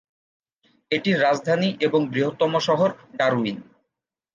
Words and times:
এটির 0.91 1.17
রাজধানী 1.21 1.69
এবং 1.81 2.01
বৃহত্তম 2.07 2.53
শহর 2.59 2.89
ডারউইন। 3.17 3.57